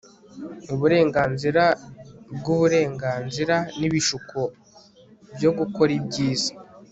[0.73, 1.63] Uburenganzira
[2.37, 4.39] bwuburenganzira nibishuko
[5.35, 6.51] byo gukora ibyiza